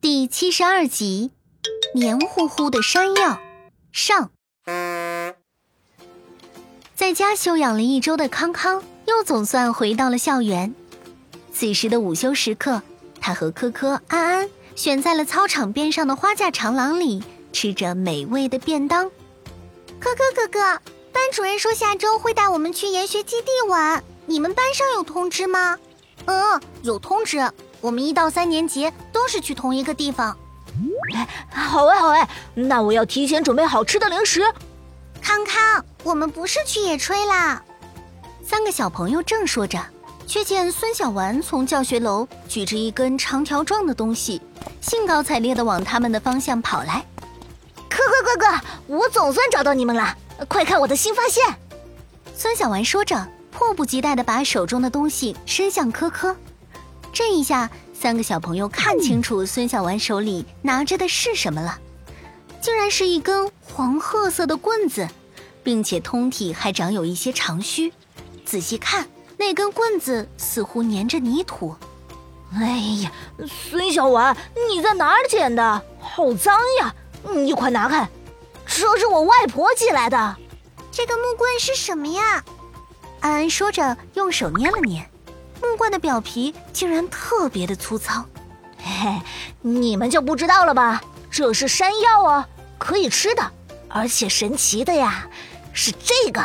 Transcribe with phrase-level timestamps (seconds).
[0.00, 1.30] 第七十二集，
[1.94, 3.38] 黏糊糊的山药
[3.92, 4.30] 上。
[6.94, 10.74] 在家休养了一周的康康，又总算回到了校园。
[11.52, 12.82] 此时的午休时刻，
[13.20, 17.22] 他和科科、安安选在了操场边上的花架长廊里，
[17.52, 19.10] 吃着美味的便当。
[20.00, 20.60] 科科哥哥，
[21.12, 25.78] 班主任说下周会带我们去研学基地玩，你们班上有通知吗？
[26.26, 27.38] 嗯，有通知。
[27.82, 30.34] 我们一到三年级都是去同一个地方。
[31.14, 34.40] 哎，好哎好哎，那我要提前准备好吃的零食。
[35.20, 37.62] 康康，我们不是去野炊啦。
[38.42, 39.78] 三个小朋友正说着，
[40.26, 44.40] 却见孙小丸从教学楼举着一根长条状的东西，
[44.80, 47.04] 兴高采烈地往他们的方向跑来。
[47.90, 50.16] 可可哥哥，我总算找到你们了！
[50.48, 51.44] 快看我的新发现！
[52.34, 56.34] 孙小丸说着，迫不及待地把手中的东西伸向科科。
[57.12, 61.78] 这一下，三个小朋友看清楚孙小丸手里拿着的是什么了，
[62.60, 65.06] 竟然是一根黄褐色的棍子，
[65.62, 67.92] 并且通体还长有一些长须。
[68.46, 71.76] 仔细看，那根棍子似乎粘着泥土。
[72.54, 73.12] 哎呀，
[73.70, 74.34] 孙小丸，
[74.68, 75.82] 你在哪儿捡的？
[76.00, 76.94] 好脏呀！
[77.34, 78.08] 你快拿开，
[78.66, 80.36] 这是我外婆寄来的。
[80.90, 82.42] 这个木棍是什么呀？
[83.20, 85.08] 安安说着，用手捏了捏。
[85.62, 88.26] 木棍的表皮竟然特别的粗糙，
[88.76, 89.22] 嘿嘿，
[89.60, 91.00] 你们就不知道了吧？
[91.30, 92.44] 这是山药哦，
[92.76, 93.50] 可以吃的，
[93.88, 95.26] 而且神奇的呀，
[95.72, 96.44] 是这个。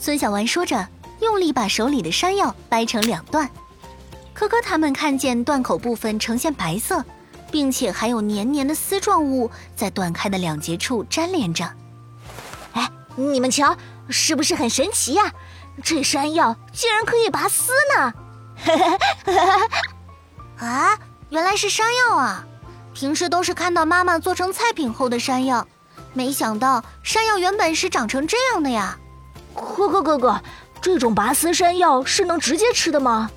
[0.00, 0.88] 孙小丸说着，
[1.20, 3.48] 用力把手里的山药掰成两段。
[4.32, 7.04] 可可他们看见断口部分呈现白色，
[7.50, 11.68] 并且还有黏黏的丝状物在断开的两节处粘连着。
[12.72, 13.76] 哎，你们瞧，
[14.08, 15.32] 是不是很神奇呀？
[15.82, 18.12] 这山药竟然可以拔丝呢！
[20.58, 20.98] 啊，
[21.30, 22.44] 原来是山药啊！
[22.94, 25.66] 平时都是看到妈妈做成菜品后的山药，
[26.12, 28.98] 没想到山药原本是长成这样的呀！
[29.54, 30.40] 哥哥哥哥，
[30.80, 33.30] 这种拔丝山药是能直接吃的吗？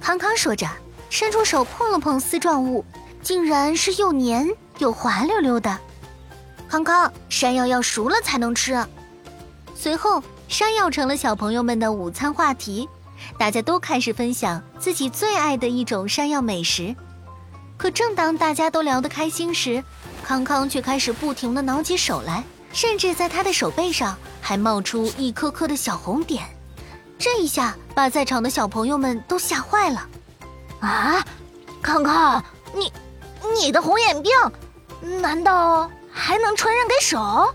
[0.00, 0.66] 康康说着，
[1.08, 2.84] 伸出手碰了碰丝状物，
[3.22, 5.78] 竟然是又黏又滑溜溜的。
[6.68, 8.86] 康康，山药要熟了才能吃。
[9.74, 12.88] 随后，山药成了小朋友们的午餐话题。
[13.38, 16.94] 大家都开始分享自己最爱的一种山药美食，
[17.76, 19.82] 可正当大家都聊得开心时，
[20.24, 26.44] 康康却开始不停地挠起手来，甚至在他的手背上还冒出一颗颗的小红点。
[27.18, 30.06] 这一下把在场的小朋友们都吓坏了。
[30.80, 31.24] 啊，
[31.82, 32.42] 康康，
[32.74, 32.92] 你，
[33.54, 34.32] 你的红眼病，
[35.20, 37.54] 难道还能传染给手？